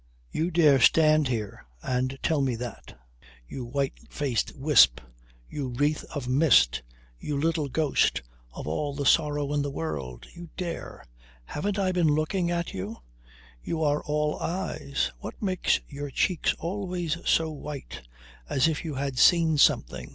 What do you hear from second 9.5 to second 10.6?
in the world. You